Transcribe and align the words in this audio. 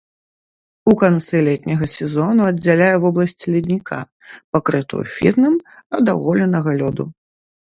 У 0.91 0.93
канцы 1.01 1.41
летняга 1.47 1.89
сезону 1.97 2.41
аддзяляе 2.51 2.95
вобласць 3.05 3.47
ледніка, 3.57 3.99
пакрытую 4.57 5.03
фірнам, 5.19 5.55
ад 5.99 6.05
аголенага 6.15 6.71
лёду. 6.83 7.03